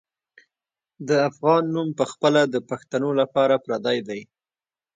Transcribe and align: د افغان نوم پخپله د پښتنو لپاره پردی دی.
د 1.07 1.09
افغان 1.29 1.63
نوم 1.75 1.89
پخپله 1.99 2.41
د 2.53 2.55
پښتنو 2.69 3.09
لپاره 3.21 3.55
پردی 3.65 3.97
دی. 4.07 4.21